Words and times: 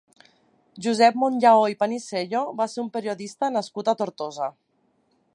Josep 0.85 1.17
Monllaó 1.23 1.67
i 1.73 1.75
Panisello 1.83 2.41
va 2.61 2.67
ser 2.71 2.81
un 2.85 2.89
periodista 2.95 3.51
nascut 3.57 3.93
a 3.93 3.95
Tortosa. 4.01 4.49